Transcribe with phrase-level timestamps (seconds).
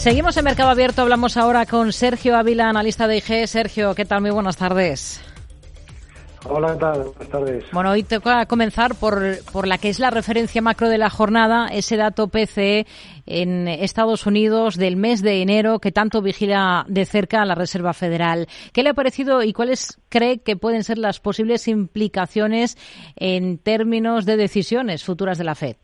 [0.00, 3.48] Seguimos en Mercado Abierto, hablamos ahora con Sergio Ávila, analista de IG.
[3.48, 4.20] Sergio, ¿qué tal?
[4.20, 5.20] Muy buenas tardes.
[6.48, 7.02] Hola, ¿qué tal?
[7.02, 7.64] Buenas tardes.
[7.72, 11.66] Bueno, hoy toca comenzar por, por la que es la referencia macro de la jornada,
[11.66, 12.86] ese dato PCE
[13.26, 18.46] en Estados Unidos del mes de enero que tanto vigila de cerca la Reserva Federal.
[18.72, 22.78] ¿Qué le ha parecido y cuáles cree que pueden ser las posibles implicaciones
[23.16, 25.76] en términos de decisiones futuras de la FED?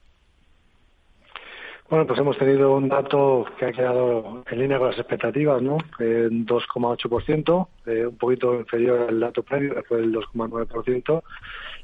[1.89, 5.77] Bueno, pues hemos tenido un dato que ha quedado en línea con las expectativas, ¿no?
[5.99, 11.23] En 2,8%, eh, un poquito inferior al dato previo, que fue el 2,9%,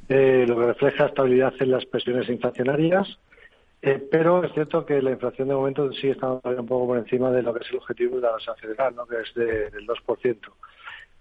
[0.09, 3.19] eh, lo que refleja estabilidad en las presiones inflacionarias,
[3.83, 7.31] eh, pero es cierto que la inflación de momento sigue estando un poco por encima
[7.31, 9.07] de lo que es el objetivo de la tasa federal, ¿no?
[9.07, 10.53] Que es del 2%.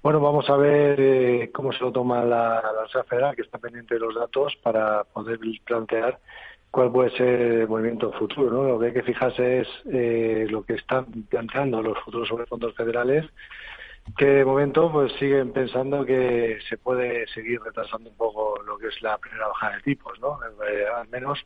[0.01, 3.95] Bueno, vamos a ver eh, cómo se lo toma la, la Federal, que está pendiente
[3.95, 6.19] de los datos, para poder plantear
[6.71, 8.51] cuál puede ser el movimiento futuro.
[8.51, 8.63] ¿no?
[8.63, 12.75] Lo que hay que fijarse es eh, lo que están planteando los futuros sobre fondos
[12.75, 13.25] federales,
[14.17, 18.87] que de momento pues siguen pensando que se puede seguir retrasando un poco lo que
[18.87, 20.39] es la primera bajada de tipos, ¿no?
[20.67, 21.39] Eh, al menos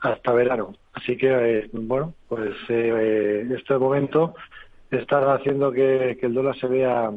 [0.00, 0.74] hasta verano.
[0.92, 4.34] Así que, eh, bueno, pues eh, este momento
[4.90, 7.10] está haciendo que, el dólar se vea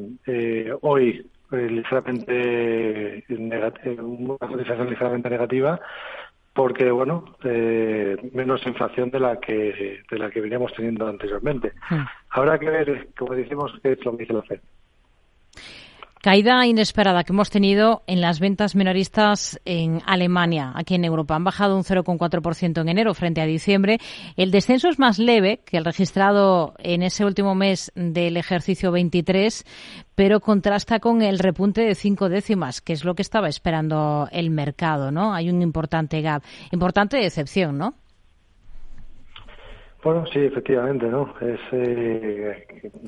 [0.81, 3.23] hoy ligeramente
[3.99, 5.79] una cotización ligeramente negativa
[6.53, 12.03] porque bueno eh, menos inflación de la que de la que veníamos teniendo anteriormente hmm.
[12.29, 14.59] habrá que ver como decimos qué es lo que dice la Fed
[16.23, 21.35] Caída inesperada que hemos tenido en las ventas minoristas en Alemania, aquí en Europa.
[21.35, 23.99] Han bajado un 0,4% en enero frente a diciembre.
[24.37, 29.65] El descenso es más leve que el registrado en ese último mes del ejercicio 23,
[30.15, 34.49] pero contrasta con el repunte de cinco décimas, que es lo que estaba esperando el
[34.49, 35.33] mercado, ¿no?
[35.33, 37.95] Hay un importante gap, importante decepción, ¿no?
[40.03, 41.33] Bueno, sí, efectivamente, ¿no?
[41.39, 42.67] Es, eh,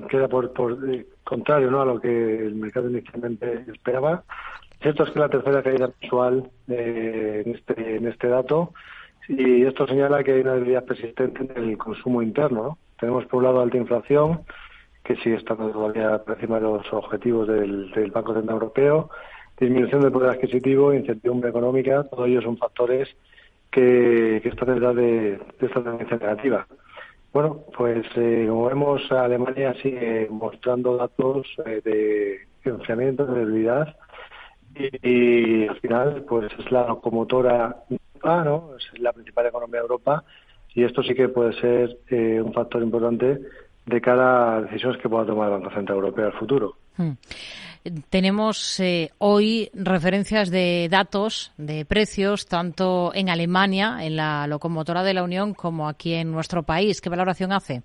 [0.09, 1.81] queda por, por eh, contrario ¿no?
[1.81, 4.23] a lo que el mercado inicialmente esperaba.
[4.81, 8.71] Cierto es que la tercera caída mensual eh, en, este, en este dato
[9.27, 12.63] y esto señala que hay una debilidad persistente en el consumo interno.
[12.63, 12.77] ¿no?
[12.97, 14.41] Tenemos por un lado alta inflación,
[15.03, 19.09] que sigue estando todavía por encima de los objetivos del, Banco Central Europeo,
[19.59, 23.09] disminución del poder adquisitivo, incertidumbre económica, todos ellos son factores
[23.69, 26.65] que, que están de, de esta tendencia negativa.
[27.35, 33.93] Bueno, pues eh, como vemos, Alemania sigue mostrando datos eh, de enfriamiento, de debilidad,
[34.73, 37.75] y, al final, pues es la locomotora,
[38.23, 38.69] ah, ¿no?
[38.77, 40.23] es la principal economía de Europa,
[40.75, 43.41] y esto sí que puede ser eh, un factor importante
[43.85, 46.77] de cara a decisiones que pueda tomar el Banco Central Europeo al futuro.
[46.95, 47.11] Hmm.
[48.09, 55.13] Tenemos eh, hoy referencias de datos de precios tanto en Alemania, en la locomotora de
[55.13, 56.99] la Unión, como aquí en nuestro país.
[56.99, 57.83] ¿Qué valoración hace?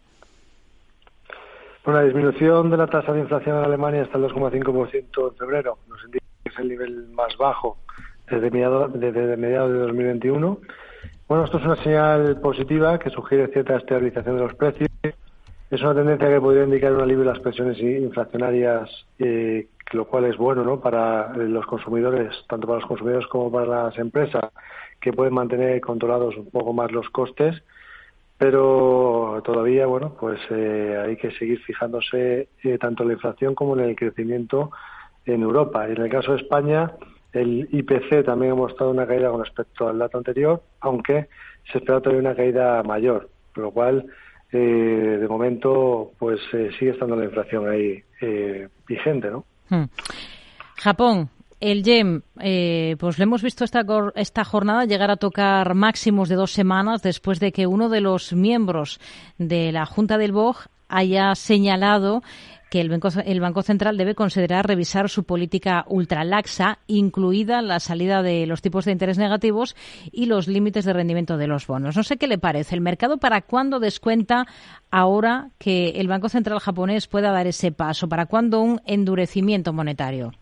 [1.85, 5.79] Bueno, la disminución de la tasa de inflación en Alemania está el 2,5% en febrero.
[5.89, 7.77] Nos indica que es el nivel más bajo
[8.31, 10.59] desde mediados, desde de 2021.
[11.29, 14.89] Bueno, esto es una señal positiva que sugiere cierta estabilización de los precios.
[15.71, 18.89] Es una tendencia que podría indicar un alivio de las presiones inflacionarias
[19.19, 20.81] eh, lo cual es bueno ¿no?
[20.81, 24.45] para eh, los consumidores, tanto para los consumidores como para las empresas,
[25.01, 27.63] que pueden mantener controlados un poco más los costes,
[28.39, 33.79] pero todavía bueno pues eh, hay que seguir fijándose eh, tanto en la inflación como
[33.79, 34.71] en el crecimiento
[35.27, 35.89] en Europa.
[35.89, 36.93] En el caso de España,
[37.33, 41.29] el IPC también ha mostrado una caída con respecto al dato anterior, aunque
[41.71, 44.07] se espera todavía una caída mayor, lo cual
[44.53, 48.03] de momento pues sigue estando la inflación ahí
[48.89, 49.45] vigente, ¿no?
[49.71, 49.85] Hmm.
[50.77, 56.29] Japón, el yen, eh, pues lo hemos visto esta, esta jornada llegar a tocar máximos
[56.29, 59.01] de dos semanas después de que uno de los miembros
[59.39, 60.57] de la Junta del BOG
[60.89, 62.23] haya señalado
[62.71, 68.23] que el Banco, el Banco Central debe considerar revisar su política ultralaxa, incluida la salida
[68.23, 69.77] de los tipos de interés negativos
[70.13, 71.97] y los límites de rendimiento de los bonos.
[71.97, 72.75] No sé qué le parece.
[72.75, 74.47] ¿El mercado para cuándo descuenta
[74.91, 78.09] ahora que el Banco Central japonés pueda dar ese paso?
[78.09, 80.33] ¿Para cuándo un endurecimiento monetario?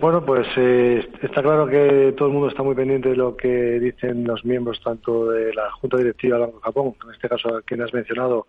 [0.00, 3.78] Bueno, pues eh, está claro que todo el mundo está muy pendiente de lo que
[3.78, 7.54] dicen los miembros tanto de la Junta Directiva del Banco de Japón, en este caso
[7.54, 8.46] a quien has mencionado,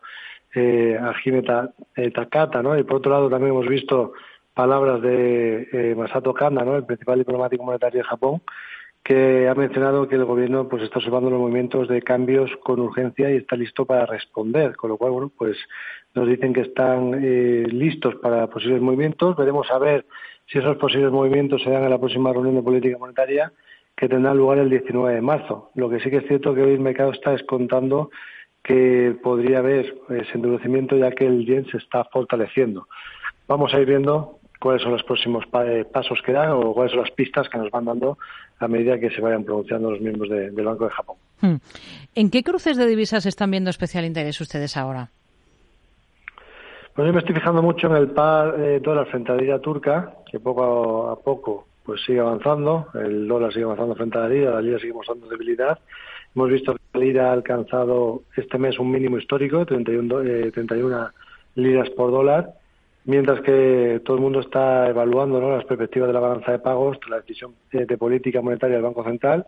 [0.55, 1.13] eh, a
[1.97, 2.79] eh, Takata, ¿no?
[2.79, 4.13] Y por otro lado también hemos visto
[4.53, 6.77] palabras de eh, Masato Kanda, ¿no?
[6.77, 8.41] El principal diplomático monetario de Japón,
[9.03, 13.29] que ha mencionado que el gobierno pues está observando los movimientos de cambios con urgencia
[13.29, 15.57] y está listo para responder, con lo cual bueno pues
[16.13, 19.35] nos dicen que están eh, listos para posibles movimientos.
[19.35, 20.05] Veremos a ver
[20.51, 23.53] si esos posibles movimientos se dan en la próxima reunión de política monetaria
[23.95, 25.71] que tendrá lugar el 19 de marzo.
[25.75, 28.09] Lo que sí que es cierto que hoy el mercado está descontando
[28.63, 32.87] que podría haber ese endurecimiento ya que el yen se está fortaleciendo.
[33.47, 37.01] Vamos a ir viendo cuáles son los próximos eh, pasos que dan o cuáles son
[37.01, 38.17] las pistas que nos van dando
[38.59, 41.17] a medida que se vayan pronunciando los miembros del Banco de Japón.
[41.41, 41.55] Hmm.
[42.13, 45.09] ¿En qué cruces de divisas están viendo especial interés ustedes ahora?
[46.93, 49.59] Pues yo me estoy fijando mucho en el par eh, dólar frente a la lira
[49.59, 54.29] turca, que poco a poco pues sigue avanzando, el dólar sigue avanzando frente a la
[54.29, 55.79] lira, la lira sigue mostrando debilidad.
[56.35, 61.09] Hemos visto que la lira ha alcanzado este mes un mínimo histórico, 31, eh, 31
[61.55, 62.55] liras por dólar,
[63.05, 65.55] mientras que todo el mundo está evaluando ¿no?
[65.55, 69.05] las perspectivas de la balanza de pagos, la decisión eh, de política monetaria del Banco
[69.05, 69.45] Central,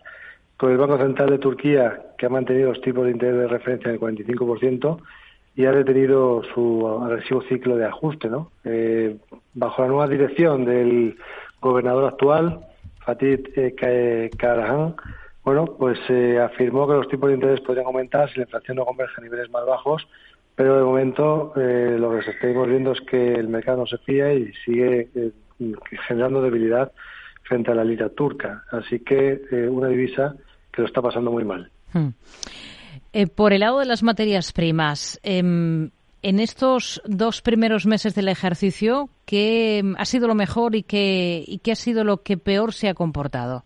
[0.55, 3.89] con el Banco Central de Turquía, que ha mantenido los tipos de interés de referencia
[3.89, 4.97] en el 45%,
[5.55, 8.51] y ha detenido su agresivo ciclo de ajuste, ¿no?
[8.63, 9.17] Eh,
[9.53, 11.17] bajo la nueva dirección del
[11.61, 12.59] gobernador actual,
[13.05, 14.95] Fatih eh, Karahan,
[15.43, 18.85] bueno, pues se afirmó que los tipos de interés podrían aumentar si la inflación no
[18.85, 20.07] converge a niveles más bajos,
[20.55, 24.33] pero de momento eh, lo que estamos viendo es que el mercado no se fía
[24.33, 25.31] y sigue eh,
[26.07, 26.91] generando debilidad
[27.43, 28.63] frente a la lira turca.
[28.71, 30.35] Así que una divisa
[30.71, 31.69] que lo está pasando muy mal.
[31.91, 32.09] Hmm.
[33.15, 35.91] Eh, por el lado de las materias primas, em,
[36.23, 41.59] en estos dos primeros meses del ejercicio, ¿qué ha sido lo mejor y qué, y
[41.59, 43.65] qué ha sido lo que peor se ha comportado?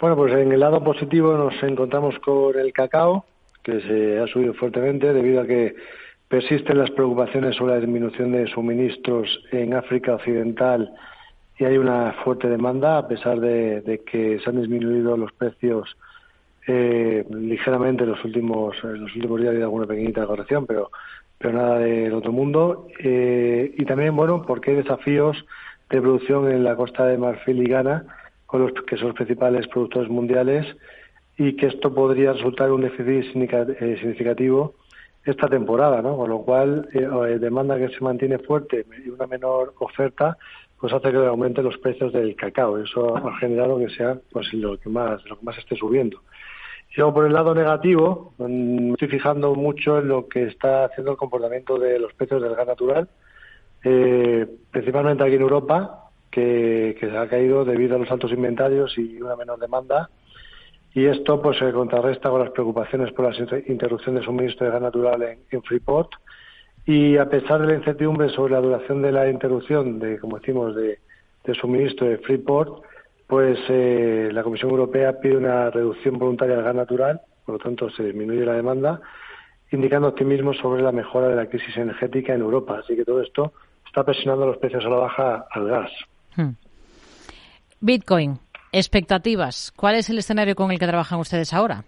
[0.00, 3.26] Bueno, pues en el lado positivo nos encontramos con el cacao,
[3.62, 5.74] que se ha subido fuertemente debido a que
[6.28, 10.94] persisten las preocupaciones sobre la disminución de suministros en África Occidental
[11.58, 15.96] y hay una fuerte demanda a pesar de que se han disminuido los precios
[16.66, 20.90] eh, ligeramente en los últimos en los últimos días ha habido alguna pequeñita corrección, pero
[21.38, 22.88] pero nada del otro mundo.
[22.98, 25.36] Eh, y también, bueno, porque hay desafíos
[25.90, 28.04] de producción en la costa de Marfil y Ghana,
[28.46, 30.66] con los que son los principales productores mundiales,
[31.36, 34.74] y que esto podría resultar un déficit eh, significativo
[35.24, 36.16] esta temporada, ¿no?
[36.16, 40.38] Con lo cual, eh, demanda que se mantiene fuerte y una menor oferta,
[40.80, 42.78] pues hace que aumenten los precios del cacao.
[42.78, 46.20] Eso ha generado que sea pues lo que más lo que más esté subiendo.
[46.90, 51.12] Yo, por el lado negativo, mm, me estoy fijando mucho en lo que está haciendo
[51.12, 53.08] el comportamiento de los precios del gas natural,
[53.84, 59.20] eh, principalmente aquí en Europa, que, se ha caído debido a los altos inventarios y
[59.20, 60.10] una menor demanda.
[60.94, 64.82] Y esto pues se contrarresta con las preocupaciones por la interrupción de suministro de gas
[64.82, 66.10] natural en, Freeport.
[66.86, 70.74] Y a pesar de la incertidumbre sobre la duración de la interrupción, de como decimos,
[70.74, 70.98] de,
[71.44, 72.82] de suministro de Freeport,
[73.26, 77.90] pues eh, la Comisión Europea pide una reducción voluntaria del gas natural, por lo tanto
[77.90, 79.00] se disminuye la demanda,
[79.72, 82.80] indicando optimismo sobre la mejora de la crisis energética en Europa.
[82.82, 83.52] Así que todo esto
[83.86, 85.90] está presionando los precios a la baja al gas.
[86.36, 86.50] Hmm.
[87.80, 88.38] Bitcoin,
[88.72, 89.72] expectativas.
[89.76, 91.84] ¿Cuál es el escenario con el que trabajan ustedes ahora?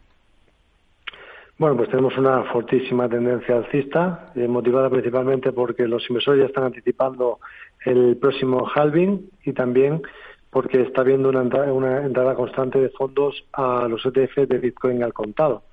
[1.59, 6.65] Bueno, pues tenemos una fortísima tendencia alcista, eh, motivada principalmente porque los inversores ya están
[6.65, 7.41] anticipando
[7.85, 10.03] el próximo halving y también
[10.51, 15.65] porque está habiendo una entrada, constante de fondos a los ETF de Bitcoin al contado.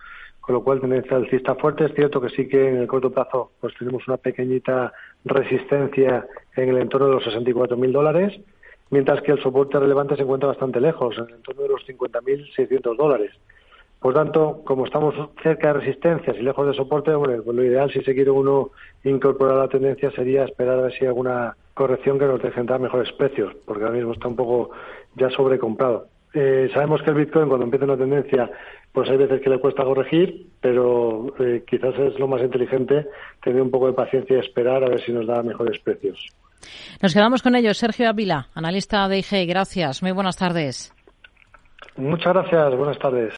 [0.42, 1.86] Con lo cual, tendencia alcista fuerte.
[1.86, 4.94] Es cierto que sí que en el corto plazo pues tenemos una pequeñita
[5.24, 8.39] resistencia en el entorno de los 64.000 dólares,
[8.92, 12.95] mientras que el soporte relevante se encuentra bastante lejos, en el entorno de los 50.600
[12.95, 13.31] dólares.
[14.05, 17.91] Por tanto, como estamos cerca de resistencias y lejos de soporte, bueno, pues lo ideal
[17.91, 18.69] si se quiere uno
[19.03, 22.59] incorporar a la tendencia sería esperar a ver si hay alguna corrección que nos deje
[22.59, 24.69] entrar mejores precios, porque ahora mismo está un poco
[25.15, 26.05] ya sobrecomprado.
[26.35, 28.51] Eh, sabemos que el Bitcoin cuando empieza una tendencia,
[28.91, 33.07] pues hay veces que le cuesta corregir, pero eh, quizás es lo más inteligente
[33.43, 36.27] tener un poco de paciencia y esperar a ver si nos da mejores precios.
[37.01, 37.79] Nos quedamos con ellos.
[37.79, 39.47] Sergio Ávila, analista de IG.
[39.47, 40.03] Gracias.
[40.03, 40.93] Muy buenas tardes.
[41.97, 42.75] Muchas gracias.
[42.75, 43.33] Buenas tardes.